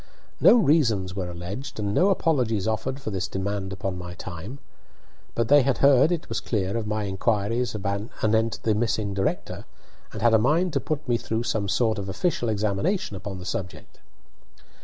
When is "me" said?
11.07-11.17